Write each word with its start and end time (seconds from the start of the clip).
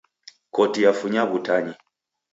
Koti 0.55 0.79
yafunya 0.85 1.21
w'utanyi. 1.29 1.73